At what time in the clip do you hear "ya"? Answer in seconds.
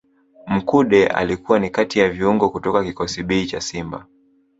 1.99-2.09